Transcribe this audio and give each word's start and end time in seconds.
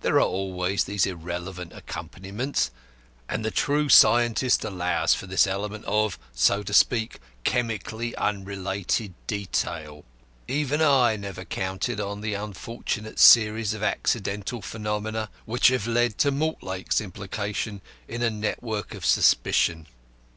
There 0.00 0.16
are 0.16 0.26
always 0.26 0.82
these 0.82 1.06
irrelevant 1.06 1.72
accompaniments, 1.72 2.72
and 3.28 3.44
the 3.44 3.52
true 3.52 3.88
scientist 3.88 4.64
allows 4.64 5.14
for 5.14 5.28
this 5.28 5.46
element 5.46 5.84
of 5.84 6.18
(so 6.34 6.64
to 6.64 6.72
speak) 6.74 7.20
chemically 7.44 8.12
unrelated 8.16 9.14
detail. 9.28 10.04
Even 10.48 10.82
I 10.82 11.14
never 11.14 11.44
counted 11.44 12.00
on 12.00 12.22
the 12.22 12.34
unfortunate 12.34 13.20
series 13.20 13.72
of 13.72 13.84
accidental 13.84 14.62
phenomena 14.62 15.30
which 15.44 15.68
have 15.68 15.86
led 15.86 16.18
to 16.18 16.32
Mortlake's 16.32 17.00
implication 17.00 17.82
in 18.08 18.20
a 18.20 18.30
network 18.30 18.94
of 18.96 19.06
suspicion. 19.06 19.86